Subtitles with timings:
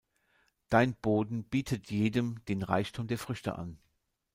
[0.69, 3.77] Dein Boden bietet jedem den Reichtum der Früchte an.